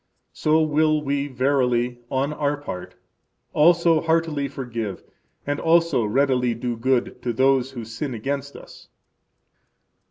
[0.33, 2.95] So will we verily, on our part,
[3.53, 5.03] also heartily forgive
[5.45, 8.89] and also readily do good to those who sin against us.